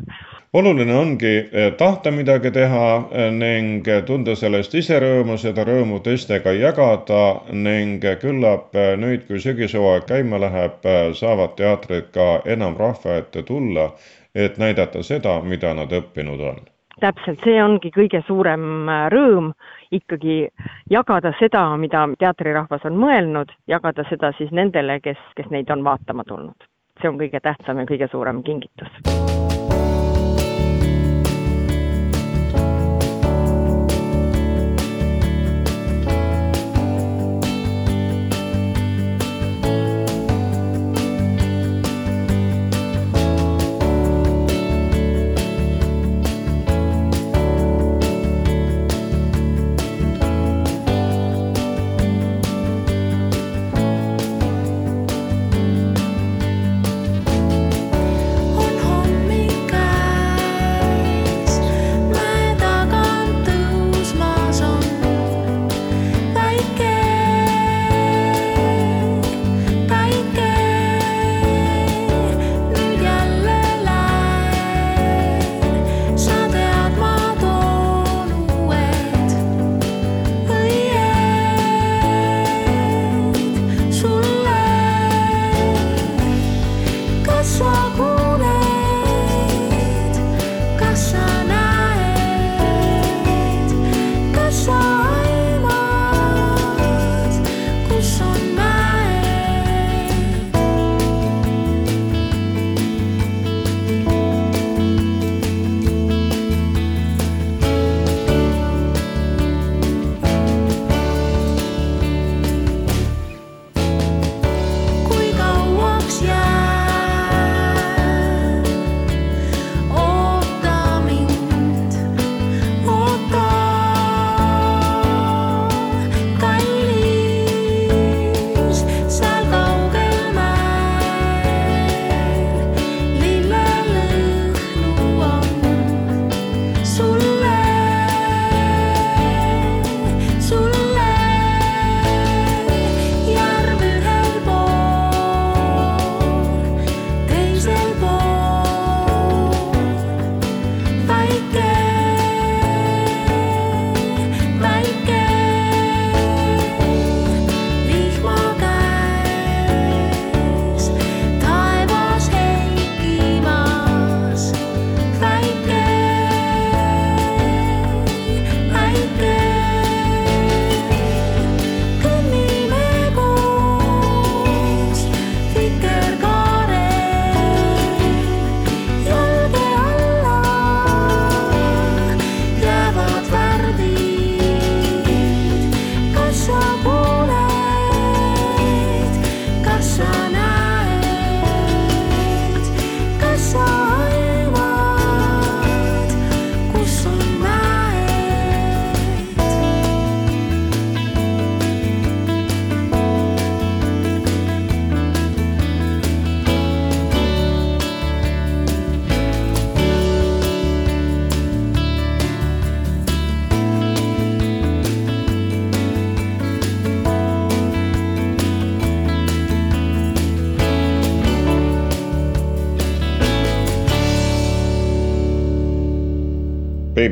[0.53, 6.53] oluline ongi eh, tahta midagi teha eh, ning tunda sellest ise rõõmu, seda rõõmu teistega
[6.57, 13.43] jagada ning küllap eh, nüüd, kui sügishooaeg käima läheb, saavad teatrid ka enam rahva ette
[13.43, 13.91] tulla,
[14.35, 16.65] et näidata seda, mida nad õppinud on
[17.01, 19.51] täpselt, see ongi kõige suurem rõõm
[19.93, 20.49] ikkagi
[20.91, 26.25] jagada seda, mida teatrirahvas on mõelnud, jagada seda siis nendele, kes, kes neid on vaatama
[26.25, 26.71] tulnud.
[27.01, 29.56] see on kõige tähtsam ja kõige suurem kingitus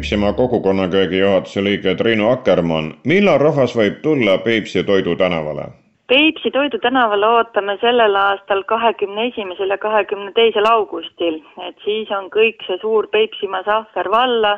[0.05, 2.93] Peipsimaa kogukonnaköögi juhatuse liige Triinu Akkermann.
[3.05, 5.65] millal rahvas võib tulla Peipsi Toidu tänavale?
[6.13, 12.29] Peipsi Toidu tänavale ootame sellel aastal kahekümne esimesel ja kahekümne teisel augustil, et siis on
[12.37, 14.53] kõik see suur Peipsimaa sahver valla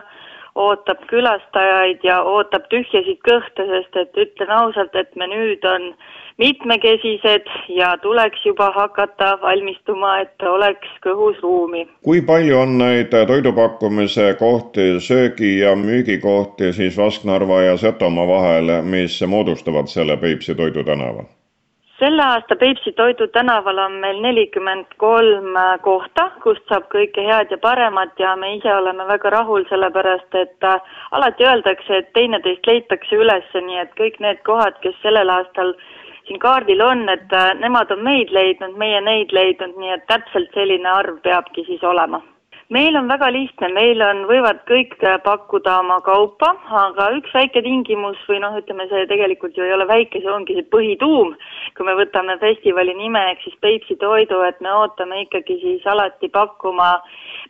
[0.54, 5.92] ootab külastajaid ja ootab tühjasid kõhte, sest et ütlen ausalt, et menüüd on
[6.38, 11.86] mitmekesised ja tuleks juba hakata valmistuma, et oleks kõhus ruumi.
[12.04, 19.22] kui palju on neid toidupakkumise kohti, söögi- ja müügikohti siis Vasknarva ja Setomaa vahel, mis
[19.26, 21.24] moodustavad selle Peipsi toidutänava?
[21.98, 27.58] selle aasta Peipsi Toidu tänaval on meil nelikümmend kolm kohta, kust saab kõike head ja
[27.58, 30.80] paremat ja me ise oleme väga rahul, sellepärast et äh,
[31.10, 35.72] alati öeldakse, et teineteist leitakse üles, nii et kõik need kohad, kes sellel aastal
[36.26, 40.50] siin kaardil on, et äh, nemad on meid leidnud, meie neid leidnud, nii et täpselt
[40.54, 42.22] selline arv peabki siis olema.
[42.74, 46.48] Meil on väga lihtne, meil on, võivad kõik äh, pakkuda oma kaupa,
[46.80, 50.56] aga üks väike tingimus või noh, ütleme see tegelikult ju ei ole väike, see ongi
[50.56, 51.36] see põhituum,
[51.78, 56.32] kui me võtame festivali nime ehk siis Peipsi toidu, et me ootame ikkagi siis alati
[56.34, 56.96] pakkuma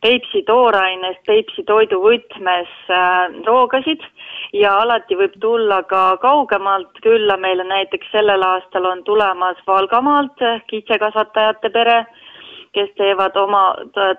[0.04, 4.04] Peipsi toorainest, Peipsi toidu võtmes äh, roogasid
[4.52, 7.00] ja alati võib tulla ka kaugemalt.
[7.02, 12.04] Külla, meile näiteks sellel aastal on tulemas Valgamaalt kitsekasvatajate pere
[12.76, 13.62] kes teevad oma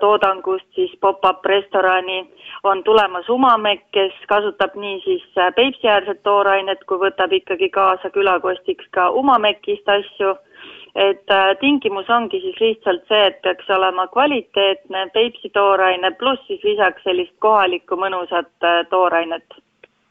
[0.02, 2.18] toodangust siis pop-up restorani,
[2.66, 8.90] on tulemas Umamekk, kes kasutab nii siis äh, Peipsi-äärset toorainet, kui võtab ikkagi kaasa külakostiks
[8.96, 10.34] ka Umamekist asju,
[11.06, 16.66] et äh, tingimus ongi siis lihtsalt see, et peaks olema kvaliteetne Peipsi tooraine pluss siis
[16.66, 19.60] lisaks sellist kohalikku mõnusat toorainet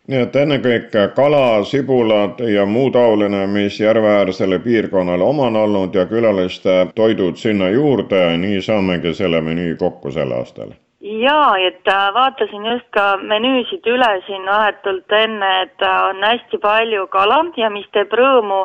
[0.07, 6.05] nii et ennekõike kala, sibulad ja muu taoline, mis järveäärsele piirkonnale oma on olnud ja
[6.07, 10.71] külaliste toidud sinna juurde, nii saamegi selle menüü kokku sel aastal.
[11.07, 16.57] Jaa, et äh, vaatasin just ka menüüsid üle siin vahetult enne, et äh, on hästi
[16.63, 18.63] palju kala ja mis teeb rõõmu,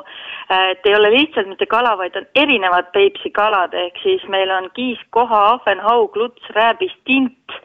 [0.49, 4.51] äh, et ei ole lihtsalt mitte kala, vaid on erinevad Peipsi kalad, ehk siis meil
[4.51, 7.61] on kiisk, koha, ahven, haug, luts, rääbis, tint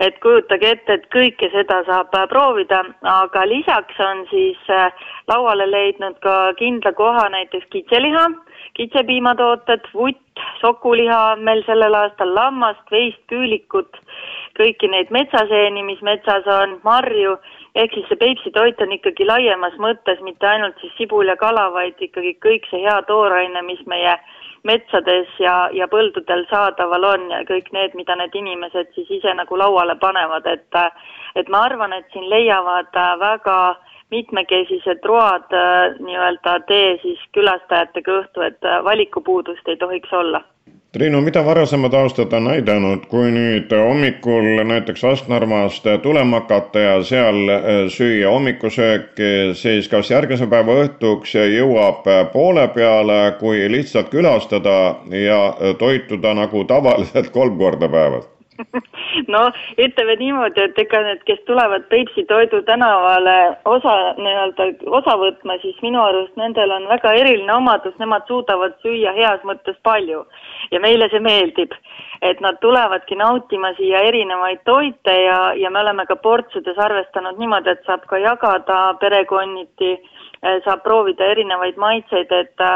[0.00, 4.88] et kujutage ette, et kõike seda saab äh, proovida, aga lisaks on siis äh,
[5.28, 8.24] lauale leidnud ka kindla koha näiteks kitseliha,
[8.78, 14.00] kitsepiimatooted, vutt, sokuliha on meil sellel aastal, lammast, veist, küülikut,
[14.56, 17.36] kõiki neid metsaseeni, mis metsas on, marju,
[17.76, 21.68] ehk siis see Peipsi toit on ikkagi laiemas mõttes mitte ainult siis sibul ja kala,
[21.76, 24.16] vaid ikkagi kõik see hea tooraine, mis meie
[24.62, 29.58] metsades ja, ja põldudel saadaval on ja kõik need, mida need inimesed siis ise nagu
[29.58, 30.80] lauale panevad, et
[31.38, 33.58] et ma arvan, et siin leiavad väga
[34.10, 35.52] mitmekesised road
[36.00, 40.42] nii-öelda tee siis külastajate kõhtu, et valikupuudust ei tohiks olla
[40.90, 47.38] Triinu, mida varasemad aastad on näidanud, kui nüüd hommikul näiteks Astnarvast tulema hakata ja seal
[47.54, 54.76] äh, süüa hommikusööki, siis kas järgmise päeva õhtuks jõuab poole peale, kui lihtsalt külastada
[55.14, 55.40] ja
[55.78, 58.26] toituda nagu tavaliselt kolm korda päevas?
[59.34, 59.40] no
[59.78, 64.68] ütleme niimoodi, et ega need, kes tulevad Peipsi Toidu tänavale osa nii-öelda
[65.00, 69.78] osa võtma, siis minu arust nendel on väga eriline omadus, nemad suudavad süüa heas mõttes
[69.86, 70.24] palju
[70.70, 71.72] ja meile see meeldib.
[72.22, 77.70] et nad tulevadki nautima siia erinevaid toite ja, ja me oleme ka portsides arvestanud niimoodi,
[77.70, 79.94] et saab ka jagada perekonniti,
[80.66, 82.66] saab proovida erinevaid maitseid, et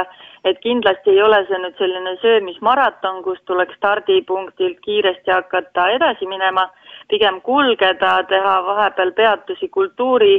[0.44, 6.66] et kindlasti ei ole see nüüd selline söömismaraton, kus tuleks stardipunktilt kiiresti hakata edasi minema,
[7.08, 10.36] pigem kulgeda, teha vahepeal peatusi kultuuri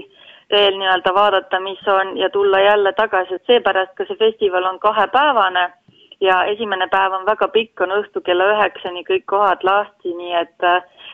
[0.50, 4.80] teel nii-öelda vaadata, mis on ja tulla jälle tagasi, et seepärast ka see festival on
[4.80, 5.72] kahepäevane
[6.22, 10.70] ja esimene päev on väga pikk, on õhtu kella üheksani kõik kohad lahti, nii et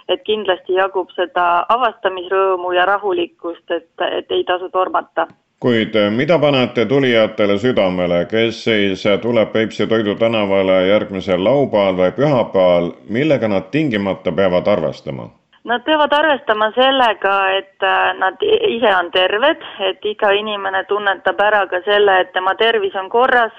[0.09, 5.27] et kindlasti jagub seda avastamisrõõmu ja rahulikkust, et, et ei tasu tormata.
[5.61, 12.15] Kuid eh, mida panete tulijatele südamele, kes siis tuleb Peipsi Toidu tänavale järgmisel laupäeval või
[12.17, 15.27] pühapäeval, millega nad tingimata peavad arvestama?
[15.69, 21.67] Nad peavad arvestama sellega, et eh, nad ise on terved, et iga inimene tunnetab ära
[21.69, 23.53] ka selle, et tema tervis on korras,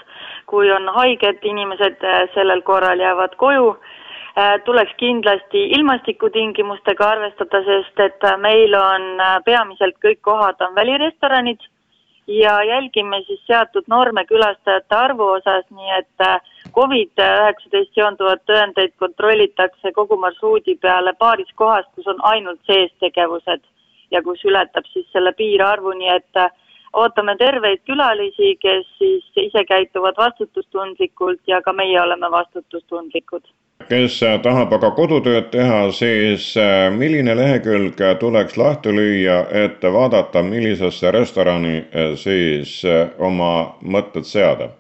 [0.53, 3.75] kui on haiged inimesed, eh, sellel korral jäävad koju.
[4.65, 11.61] Tuleks kindlasti ilmastikutingimustega arvestada, sest et meil on peamiselt kõik kohad on välirestoranid
[12.27, 16.41] ja jälgime siis seatud norme külastajate arvu osas, nii et äh,
[16.77, 23.65] Covid-19 seonduvat tõendeid kontrollitakse kogu marsruudi peale paaris kohas, kus on ainult seestegevused
[24.11, 26.51] ja kus ületab siis selle piirarvu, nii et äh,
[26.93, 33.49] ootame terveid külalisi, kes siis ise käituvad vastutustundlikult ja ka meie oleme vastutustundlikud
[33.89, 41.11] kes tahab aga kodutööd teha, siis äh, milline lehekülg tuleks lahti lüüa, et vaadata, millisesse
[41.15, 44.73] restorani äh, siis äh, oma mõtted seada?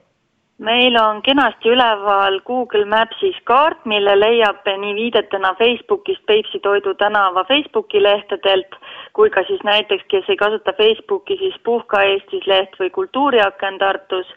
[0.63, 7.43] meil on kenasti üleval Google Maps'is kaart, mille leiab nii viidetena Facebookist Peipsi Toidu tänava
[7.49, 8.77] Facebooki lehtedelt
[9.13, 14.29] kui ka siis näiteks, kes ei kasuta Facebooki, siis Puhka Eestis leht või Kultuuriaken Tartus.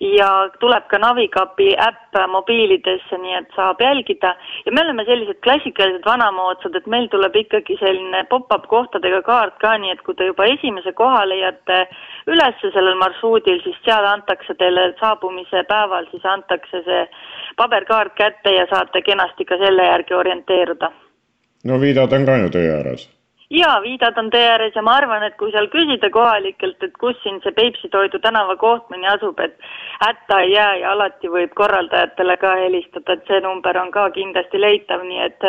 [0.00, 0.28] Ja
[0.60, 4.34] tuleb ka Navikapi äpp mobiilidesse, nii et saab jälgida.
[4.66, 9.74] Ja me oleme sellised klassikalised vanamoodsad, et meil tuleb ikkagi selline pop-up kohtadega kaart ka,
[9.78, 11.80] nii et kui te juba esimese koha leiate
[12.28, 17.04] üles sellel marsruudil, siis seal antakse teile saabumise päeval, siis antakse see
[17.56, 20.92] paberkaart kätte ja saate kenasti ka selle järgi orienteeruda.
[21.64, 23.17] no Viidad on ka ju tee ääres
[23.50, 27.16] jaa, Viidad on tee ääres ja ma arvan, et kui seal küsida kohalikelt, et kus
[27.22, 29.56] siin see Peipsi toidu tänava kohtmine asub, et
[30.00, 34.60] hätta ei jää ja alati võib korraldajatele ka helistada, et see number on ka kindlasti
[34.60, 35.48] leitav, nii et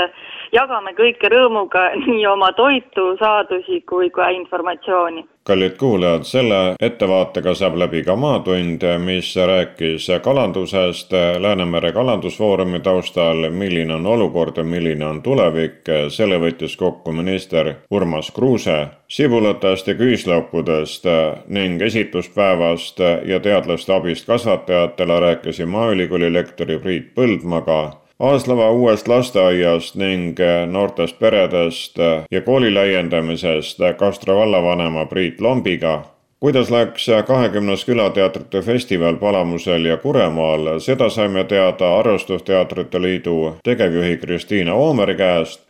[0.55, 7.77] jagame kõike rõõmuga, nii oma toitu, saadusi kui ka informatsiooni kallid kuulajad, selle ettevaatega saab
[7.81, 15.21] läbi ka Maatund, mis rääkis kalandusest Läänemere kalandusfoorumi taustal, milline on olukord ja milline on
[15.25, 15.81] tulevik.
[16.09, 21.05] selle võttis kokku minister Urmas Kruuse sibulatest ja küüslaukudest
[21.47, 30.39] ning esituspäevast ja teadlaste abist kasvatajatele rääkisin Maaülikooli lektori Priit Põldmaga Aaslava uuest lasteaiast ning
[30.43, 36.03] äh, noortest peredest äh, ja kooli laiendamisest äh, Kastra vallavanema Priit Lombiga.
[36.39, 44.73] kuidas läks kahekümnes külateatrite festival Palamusel ja Kuremaal, seda saime teada Arvustusteatrite Liidu tegevjuhi Kristiina
[44.73, 45.61] Oomeri käest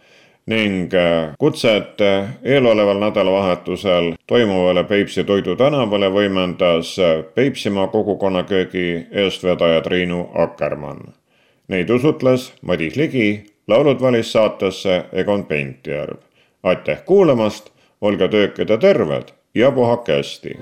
[0.46, 0.92] ning
[1.40, 2.02] kutset
[2.44, 6.98] eeloleval nädalavahetusel toimuvale Peipsi Toidu tänavale võimendas
[7.36, 11.19] Peipsimaa kogukonnaköögi eestvedaja Triinu Akkermann
[11.70, 16.18] Neid usutles Madis Ligi, laulud valis saatesse Egon Pentjärv.
[16.64, 17.70] aitäh kuulamast,
[18.02, 20.58] olge töökad ja terved ja puhake hästi.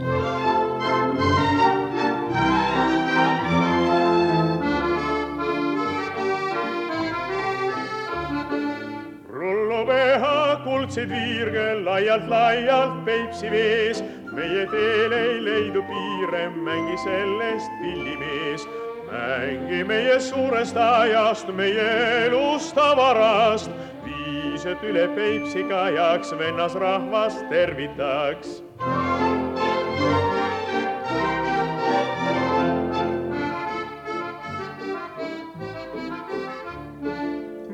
[10.63, 14.03] kuldseid viirge laialt-laialt Peipsi vees.
[14.33, 18.67] meie teel ei leidu piire, mängi sellest pillimees
[19.11, 21.87] mängi meie suurest ajast, meie
[22.25, 23.71] elust tavarast,
[24.05, 28.63] viis, et üle Peipsi kajaks, vennasrahvast tervitaks.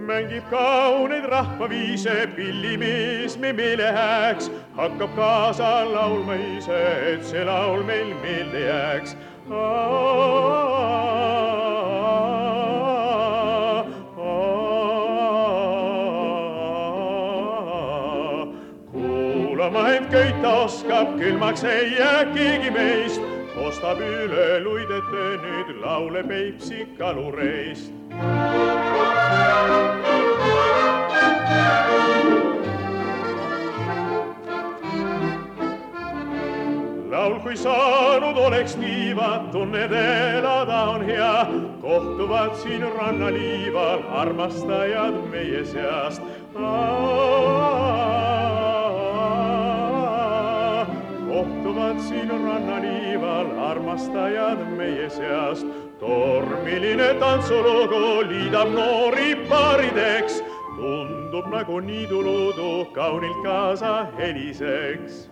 [0.04, 6.82] mängib kauneid rahvaviise, pillimees me meele hääks, hakkab kaasa laulma ise,
[7.14, 9.16] et see laul meil meelde jääks
[20.64, 23.22] oskab, külmaks ei jää keegi meist,
[23.56, 27.92] kostab üle luidete nüüd laule Peipsi kalureist.
[37.12, 41.46] laul, kui saanud oleks tiivad, tunned elada on hea.
[41.82, 46.24] kohtuvad siin rannaliival armastajad meie seast.
[51.94, 55.68] Kohtuvad siin rannaliival armastajad meie seast.
[56.00, 60.44] tormiline tantsulugu liidab noori paarideks
[60.76, 65.30] tundub nagu niiduluudu kaunilt kaasa heliseks.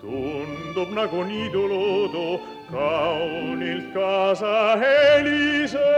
[0.00, 2.40] tundub nagu niiduluudu
[2.72, 5.96] kaunilt kaasa heliseks.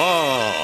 [0.00, 0.59] Maatund